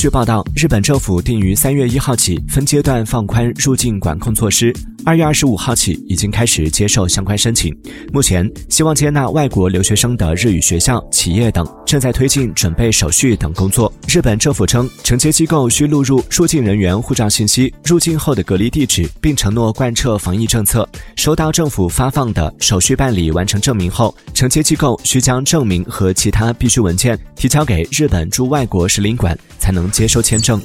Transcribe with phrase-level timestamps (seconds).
[0.00, 7.70] 据报道，日本政府定于三月一号起分阶段放宽入境管控措施，二月二十五号起已经开始接受相关申请。
[8.10, 13.92] 目前，希望接纳外国留学生的日语学校、企业等正在推进准备手续等工作。
[14.08, 20.88] 日本政府称，承接机构需录入入境人员护照信息、入境后的隔离地址，并承诺贯彻防疫政策。
[21.16, 30.60] 收到政府发放的手续办理完成证明后，承接机构需将证明和其他必需文件提交给日本驻外国使领馆，才能接收签证。